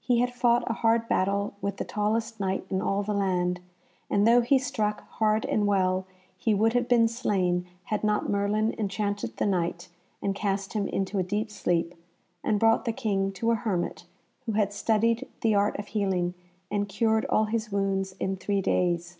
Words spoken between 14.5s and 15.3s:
had studied